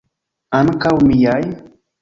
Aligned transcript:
Ankaŭ 0.61 0.95
miaj? 1.11 1.41